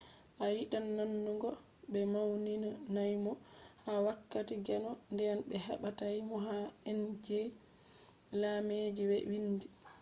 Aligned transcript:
a 0.43 0.45
yidan 0.55 0.85
nanugo 0.97 1.49
be 1.91 1.99
mauninaimo 2.13 3.31
ha 3.85 3.93
wakkati 4.05 4.53
gendo 4.65 4.91
den 5.17 5.37
be 5.49 5.55
watai 5.83 6.19
mo 6.29 6.37
ha 6.45 6.55
indeji 6.91 7.39
lambeji 8.41 9.03
be 9.09 9.17
wiindi 9.29 9.67